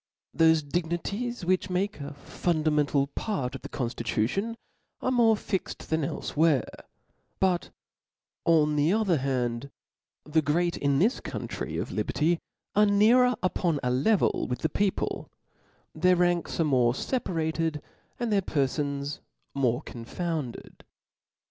Thofe 0.35 0.67
dignities 0.67 1.45
which 1.45 1.69
make 1.69 1.99
a 1.99 2.15
fundamental 2.15 3.05
part 3.05 3.53
of 3.53 3.61
the 3.61 3.69
conftitution 3.69 4.55
are 4.99 5.11
more 5.11 5.37
fixed 5.37 5.91
than 5.91 6.03
elfewhere; 6.03 6.67
but, 7.39 7.69
on 8.43 8.75
the 8.77 8.91
other 8.91 9.19
h^nd, 9.19 9.69
the 10.23 10.41
great 10.41 10.75
in 10.75 10.97
this 10.97 11.19
country 11.19 11.77
of 11.77 11.91
liberty, 11.91 12.39
are 12.75 12.87
nearer 12.87 13.35
upon 13.43 13.79
a 13.83 13.91
level 13.91 14.47
with 14.49 14.61
the 14.61 14.69
people; 14.69 15.29
their 15.93 16.15
ranks 16.15 16.59
are 16.59 16.63
more 16.63 16.93
feparated, 16.93 17.79
and 18.19 18.33
their 18.33 18.41
perfons 18.41 19.19
more 19.53 19.83
confounded. 19.83 20.83